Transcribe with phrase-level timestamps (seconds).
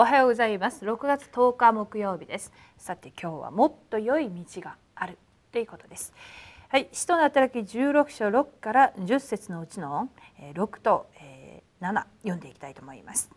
[0.00, 0.82] おはようございます。
[0.86, 2.50] 6月10日木曜日です。
[2.78, 5.18] さて今日はもっと良い道がある
[5.52, 6.14] ということです。
[6.70, 10.08] はい使徒の働き16章6から10節のうちの
[10.54, 11.06] 6と
[11.82, 13.30] 7読んでいきたいと思います。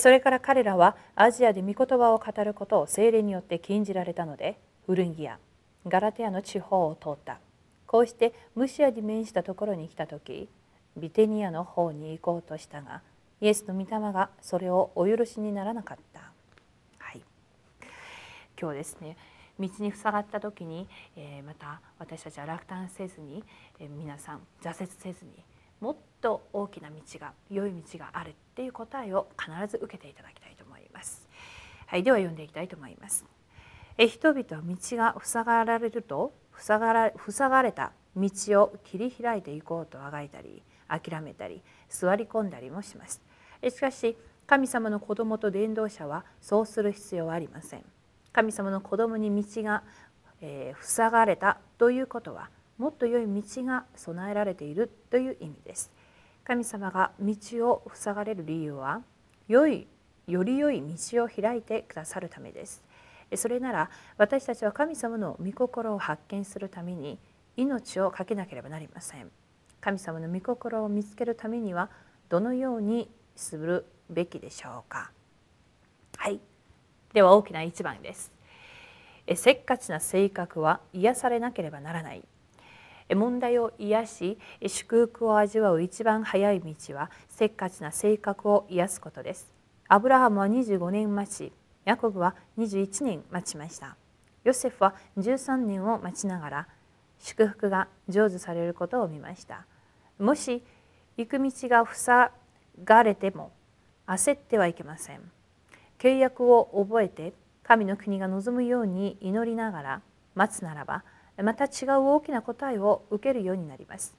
[0.00, 4.58] それから彼らはアジアで御言葉を語ることを精霊によって禁じられたので
[4.88, 5.38] ウルンギア
[5.86, 7.38] ガラテアの地方を通った。
[7.86, 10.48] こうしてムシアに面したところに来た時
[10.96, 13.00] ビテニアの方に行こうとしたが
[13.44, 16.32] イエスの御霊がそれをお許しにならなかった、
[16.96, 17.20] はい、
[18.58, 19.18] 今日ですね
[19.60, 23.44] 道に塞がった時に、えー、また私たちは落胆せずに、
[23.78, 25.32] えー、皆さん挫折せずに
[25.78, 31.28] もっと大きな道が良い道があるっていう答えを必ず受けていただきたいと思います。
[31.84, 33.26] はい、では読んでいきたいと思います。
[33.98, 38.30] え人々は道が塞がられると塞がら塞がれた道
[38.62, 41.60] を切り開いていこうとあがいたり諦めたり
[41.90, 43.20] 座り込んだりもします。
[43.70, 47.84] しかし神様の子供と伝道者はそうする必要はありません。
[48.32, 49.82] 神様の子供に道が、
[50.40, 55.92] えー、塞がれたということはもっと良い道が備えられているという意味です。
[56.42, 57.36] 神様が道
[57.70, 59.02] を塞がれる理由は
[59.48, 59.86] 良い
[60.26, 62.84] より良い道を開いてくださるためです。
[63.36, 67.18] それなら私たちは神様の御心を発見するために
[67.56, 69.30] 命を懸けなければなりません。
[69.80, 71.90] 神様の御心を見つけるためには
[72.28, 75.10] どのようにするべきでしょうか？
[76.16, 76.40] はい。
[77.12, 78.32] では大きな一番です。
[79.34, 82.24] せっかちな性格は癒されなければならない。
[83.14, 89.52] 問題を癒し祝福を味わう一番早い道はせっかちな性格を癒すことです。
[89.88, 91.52] アブラハムは25年待ち
[91.84, 93.96] ヤコブは21年待ちました。
[94.42, 96.68] ヨセフは13年を待ちながら
[97.18, 99.66] 祝福が成就されることを見ました。
[100.18, 100.62] もし
[101.16, 102.30] 行く道が塞
[102.82, 103.52] がれても
[104.06, 105.20] 焦ってはいけません。
[105.98, 110.02] 契約を覚えて神の国が望むように祈りながら
[110.34, 111.04] 待つならば
[111.42, 114.14] また違う大きな答えを受けるようになります。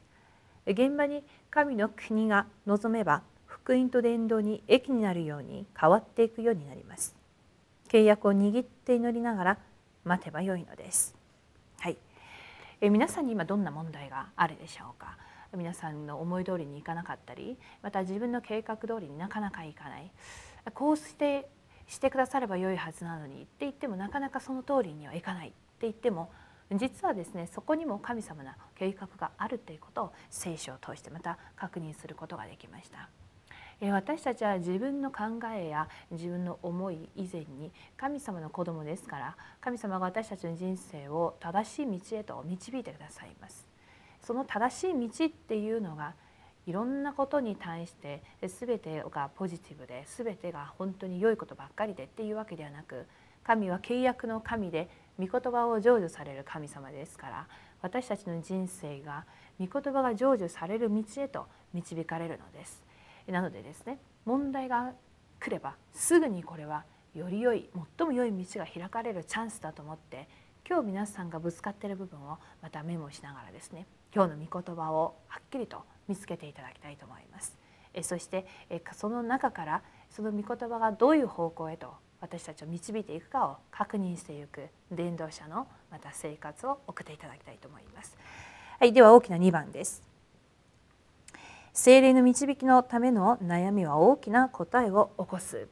[0.65, 7.15] 現場に神の国が望めば福音と伝道に益になるように変わっていくようになります。
[7.87, 9.57] 契約を握って祈りながら
[10.03, 11.15] 待てばよいのです。
[11.79, 11.97] はい。
[12.81, 15.17] え皆さんに今どんな問題があるでしょうか？
[15.55, 20.11] 皆さんの思い通りにいかなかったりまた自分の計画通りになかなかいかない
[20.73, 21.49] こうして
[21.87, 26.31] してくださればよいはずなのにって言ってもなかなかその通りにはいかないって言っても
[26.73, 33.09] 実はですねそこにも神様の計画があるということを聖書を通してまた確認することができました。
[33.81, 35.23] 私たちは自分の考
[35.53, 43.74] えや自分の思い以前に神様の子供ですから神様が私たちの人生を正しい道へと導いてくださいます。
[44.25, 46.13] その正しい道っていうのが
[46.65, 53.05] いろんなことに対して全てがポジティブで全てが本当に良いことばっかりでっていうわけではなく
[53.43, 57.47] 神は契約の神で御言葉を成就される神様ですから
[57.81, 59.25] 私たちの人生が
[59.59, 62.83] 御言葉が成就される道へと導かれるのです。
[63.27, 64.93] なのでですね問題が
[65.39, 66.83] 来ればすぐにこれは
[67.13, 70.27] より良い最も良い道が開かれるチャンスだと思って
[70.67, 73.85] 今日皆さんがぶつかっている部分をまたメモしながらですね
[74.15, 77.57] 今日の御言葉をはっきりと見つけていただきたいと思います。
[77.93, 88.15] えそしてえその中からその御言葉がどういう方向へと私たちを導いていくかを確認していく伝道者のまた生活を送っていただきたいと思います。
[88.79, 90.01] はい、では大きな2番です。
[91.73, 95.67] 精霊の導きのための悩みは大きな答えを起こす。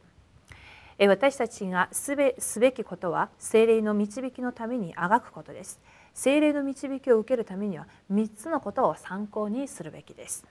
[0.98, 5.80] 私たちがすべすべきことは精霊の導きのためにあがくことです。
[6.14, 10.44] 精霊の導きを受けるためには3つのことを参考にするべきです。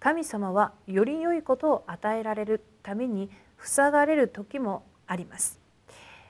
[0.00, 5.60] 神様はより良いことを与えられるために塞がれる時もあります。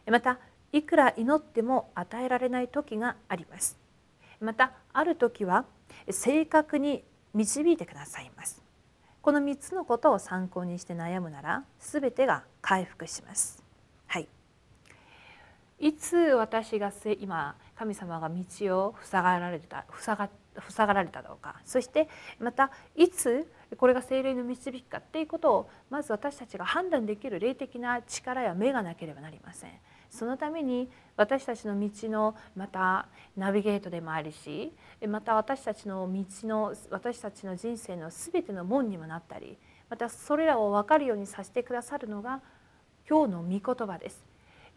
[0.07, 0.39] また
[0.73, 3.79] いくら祈っても与えられない時があります。
[4.41, 5.65] またある時は
[6.11, 7.03] 正確に
[7.33, 8.66] 導いてくださいます。
[9.27, 13.61] この3つのことを参考にして悩むなら全てが回復します。
[14.07, 14.29] はい。
[15.81, 18.45] いつ私が今神様が道
[18.79, 20.31] を塞がられた塞が
[20.69, 22.09] 塞がられたのかそして
[22.39, 29.73] またいつこれが精霊の導きかっていうことをまず私たちが判断できる霊的な力や目がなければなりません。
[30.11, 34.73] そのために私たちの道のまたナビゲートでもあるし
[35.09, 39.59] また私たちの道の私たちの人生の全ての門にもなったり
[39.89, 42.41] またそれらを分かるようにさせてくださるのが
[43.09, 44.25] 今日の御言葉です。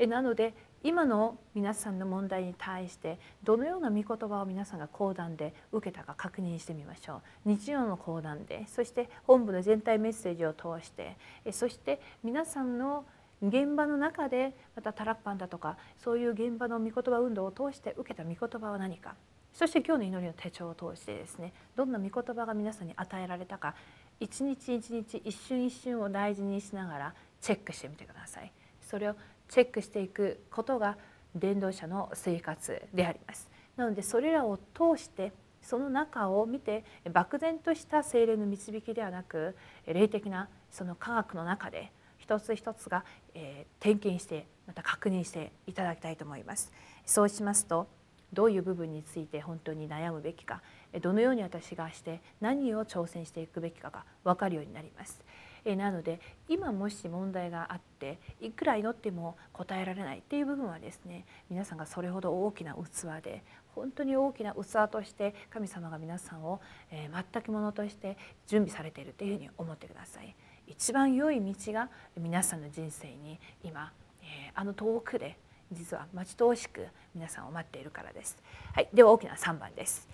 [0.07, 11.17] なので今の皆さんの問題に対してどのような御言葉を皆さんが講談で受けたか確認してみましょう日曜の講談でそして本部の全体メッセージを通して
[11.51, 13.03] そして皆さんの
[13.41, 19.15] 現場の中でまたタラッパンだとかそういう現場の御言葉運動を通して受けた御言葉は何か
[19.53, 23.75] そして今日の祈りの手帳を通してですねどんな御言葉が皆さんに与えられたか
[24.19, 28.51] 一日一日一瞬一瞬を大事にしながらチェックしてみてください。
[28.81, 29.15] それを
[29.47, 30.97] チェックしていくことが
[31.35, 35.31] 伝道者の生活でありますなのでそれらを通して
[35.61, 43.05] その中を見て漠然とした精霊の導きではなく霊的なその科学の中で一つ一つが、
[43.39, 46.71] え点検してまた確認していただきたいと思います
[47.05, 47.87] そうしますと
[48.33, 50.61] どういう部分について本当に悩むべきか
[51.01, 55.19] どのように私がして何を挑戦していくべきかが分かるようになります
[55.65, 63.43] えなので今もし問題があっていくら祈っても答えられないっていう部分はですね皆さんがそれほど大きな器で
[63.75, 66.59] 本当に大きな器として神様が皆さんを、
[66.91, 70.35] え全くものとして準備されているというふうに思ってください。
[70.69, 75.37] 一番良い道が皆さんの人生に今、えあの遠くで
[75.71, 78.37] 実は待ち遠しく皆さんを待っているからです。
[78.73, 80.07] はい、では大きな3番です。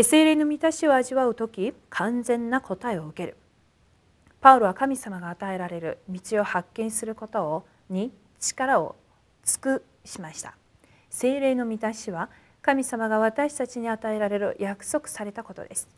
[0.00, 3.36] 精霊の満たしを味わう時完全な答えを受ける
[4.40, 8.10] パウロは神様が与えられる道を発見することをに
[8.40, 8.96] 力を
[9.44, 10.54] 尽くしました
[11.10, 12.30] 精霊の満たしは
[12.62, 15.88] 神様が私たちに与えられる約束されたことです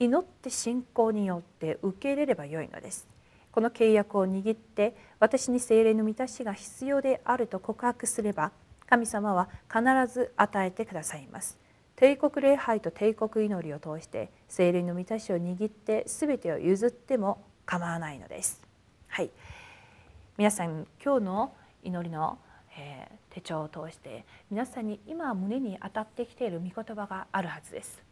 [0.00, 3.06] 祈って信仰によって受け入れればよいのです
[3.50, 8.52] この契約を握って私に精霊の満たしが必要であると告白すれば
[8.88, 11.58] 神様は必ず与えてくださいます
[11.98, 18.62] 帝国礼拝と帝国祈りを通して精霊の満たしを握って全てを譲っても構わないのです。
[19.08, 19.30] はい、
[20.36, 21.52] 皆さん今日の
[21.82, 22.38] 祈りの、
[22.78, 28.07] えー、手帳を通して皆さんに今胸に当たってきている御言葉があるはずです。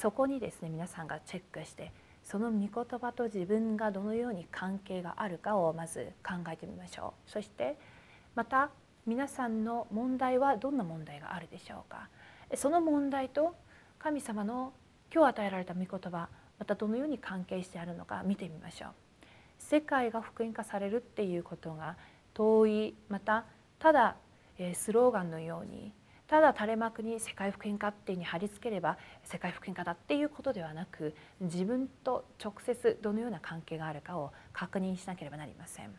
[0.00, 1.90] そこにですね皆さんがチェックして
[2.22, 2.68] その御言
[3.00, 7.30] 葉と自分がどのように関係があるかをまず考えてみましょう。
[7.30, 7.76] そして
[8.36, 8.70] また
[9.06, 12.08] 皆さんの問題はどんな問題があるでしょうか。
[12.54, 13.54] その問題と
[13.98, 14.72] 神様の
[15.12, 16.28] 今日与えられた御言葉
[16.58, 18.90] またどのように関係してあるのか見てみましょう。
[19.58, 21.96] 世界が福音化されるっていうことが
[22.34, 23.46] 遠いまた
[23.80, 24.16] ただ
[24.74, 25.92] スローガンのように
[26.28, 35.90] ただ垂れ幕に世界福音化っていうに貼り付ければ世界福音化だっていうことではなく自分と直接どのような関係があるかを確認しなければなりません。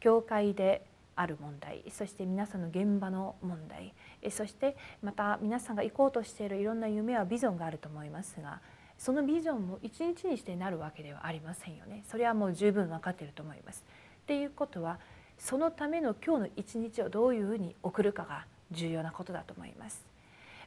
[0.00, 0.84] 教会で
[1.14, 3.94] ある問題そして皆さんの現場の問題
[4.30, 8.60] そしてまた皆さんが行こうとしているいろんな夢はビジョンがあると思いますが
[8.98, 13.84] そのビジョンも一日にしてなるわけではありませんよねそれはもう十分分かっていると思います。
[14.22, 14.98] っていうことは
[15.38, 20.04] そのための今日の一日をどういうふうに送るかが重要なことだと思います。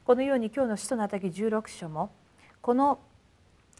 [0.04, 2.10] このように今日の使徒のたき16章も
[2.62, 2.98] この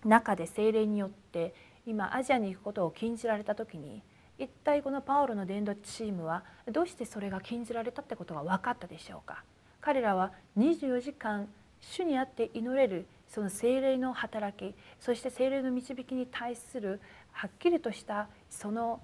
[0.05, 1.55] 中で精霊によって
[1.87, 4.03] 今アジアに行くことを禁じられた時に
[4.39, 9.43] 一体このパウロの伝道チームはどうしてそれが禁じられたってことが分かったでしょうか
[9.81, 11.49] 彼らは24時間
[11.81, 17.01] 主にあって祈れるその精霊の働きそして精霊の導きに対する
[17.33, 19.01] はっきりとしたその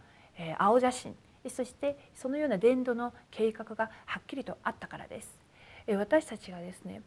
[0.59, 1.15] 青写真
[1.51, 5.47] そしてそのような伝道の計画がはっきりとあったからです。
[5.95, 7.03] 私たちがですね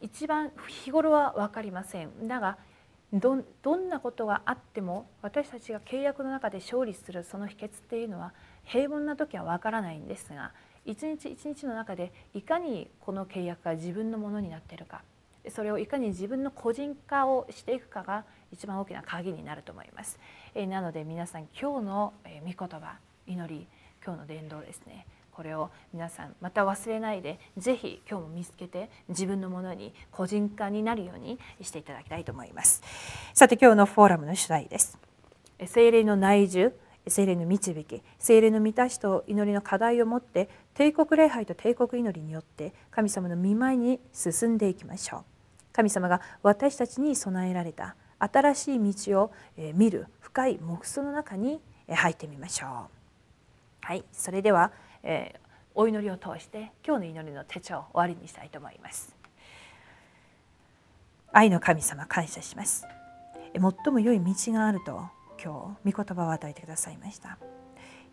[0.00, 2.58] 一番日頃は分かりませんだが
[3.12, 8.32] どどんなことがあっても私たちが契約の中で勝利するその秘訣っていうのは
[8.64, 10.52] 平凡な時は分からないんですが
[10.84, 15.02] 一日一日の中でいかにこの契約が自分のものになっているか
[15.48, 20.18] それをいかに自分の個人化をしていくかが一番大きな鍵になると思います。
[20.54, 23.66] えなので皆さん今日の御言葉祈り
[24.04, 25.06] 今日の伝道ですね。
[25.32, 32.82] これを皆さんまた忘れないで是非今日も見つけて自分のものに個人化になるようにしていただきたいと思います。
[33.34, 34.98] さて今日のフォーラムの主題です。
[35.66, 36.72] 精霊の内住
[37.08, 45.24] 精霊の導き精霊の満たしと祈りの課題を持って帝国礼拝と帝国祈りによって神様の見舞いに進んでいきましょう。
[45.72, 49.32] 神様が私たちに備えられた新しい道を
[49.74, 52.95] 見る深い黙想の中に入ってみましょう。
[53.86, 54.72] はい、それでは、
[55.04, 55.38] えー、
[55.76, 59.14] お祈りを通して今日の祈りの手帳を終わりにしたいと思います。
[61.30, 62.84] 愛の神様感謝します。
[63.54, 65.08] 最も良い道があると
[65.40, 67.38] 今日御言葉を与えてくださいました。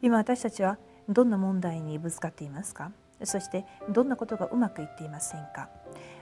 [0.03, 0.77] 今私たちは
[1.10, 2.92] どんな問題にぶつかっていますか？
[3.24, 5.70] そしてどんなことがうまくいっていませんか？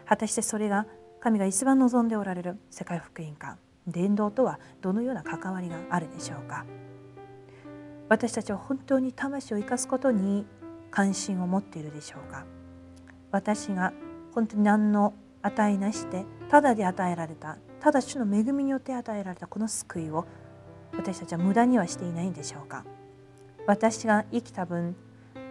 [0.06, 0.86] 果たしてそれが
[1.20, 6.66] 神が一番望んでおられる世界福音化伝道とはどのような関わりがあるでしょうか？
[8.12, 10.46] 私たちは本当に魂を生かすことに
[10.92, 12.44] 関心を持っているでしょうか？
[13.32, 13.94] 私が
[14.36, 20.28] 本当に何の値なしてただで与えられたただ主の恵みによって与えられたこの救いを
[20.92, 22.84] 私たちは無駄にはしていないんでしょうか？
[23.66, 24.98] 私が生きた分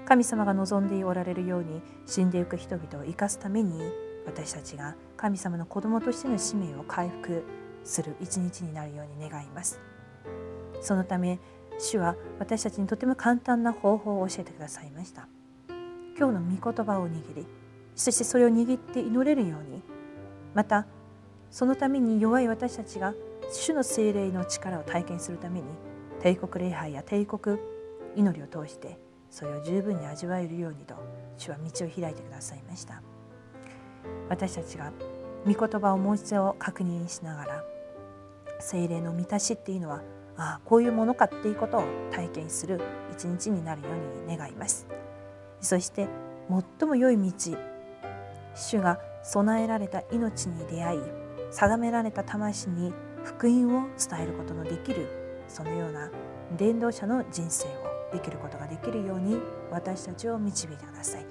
[0.05, 3.81] 神様が望んでおられるように死んでいく人々を生かすために
[4.27, 7.43] 私たちが神様の子供としての使命を回復
[7.85, 9.81] する一日になるように願います。
[10.83, 11.39] そのため
[11.81, 15.27] 主は私たちにとても簡単な方法を教えてくださいました。
[16.19, 17.47] 今日の御言葉を握り
[17.97, 19.83] そしてそれを握って祈れるように
[20.55, 20.87] また
[21.51, 23.15] そのために弱い私たちが
[23.51, 25.67] 主の精霊の力を体験するために
[26.21, 27.59] 帝国礼拝や帝国
[28.15, 28.99] 祈りを通して
[29.31, 30.95] それを十分に味わえるようにと
[31.39, 33.03] 主は道を開いてくださいました。
[34.29, 34.93] 私たちが
[35.47, 37.65] 御言葉をもう一度確認しながら
[38.61, 40.03] 精霊の満たしっていうのは
[40.41, 42.81] ああこういうものかっていうことを体験する
[43.13, 43.89] 一日になるよ
[44.27, 44.87] うに願います。
[45.61, 46.09] そして
[46.79, 47.59] 最も良い道
[48.55, 51.01] 主が備えられた命に出会い
[51.51, 56.11] 定められた魂に福音を伝えることのできるそのような
[56.57, 57.71] 伝道者の人生を
[58.13, 59.37] 生きることができるように
[59.71, 61.27] 私たちを導いてください。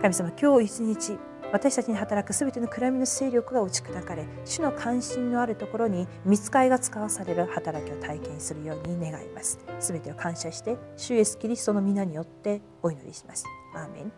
[0.00, 1.18] 神様今日一日
[1.52, 9.58] 私たちに働く全ての暗闇の勢力が打ち砕かれ主の関心のあるところに見つかいが使わされる働きを体験するように願います。
[9.78, 13.44] 全てを感謝して主イエスキリストの皆によってお祈りします。
[13.74, 14.12] アーメン。